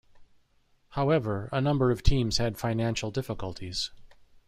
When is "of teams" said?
1.91-2.39